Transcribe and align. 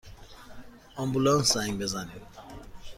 آمبولانس 0.95 1.53
زنگ 1.53 1.77
بزنید! 1.79 2.21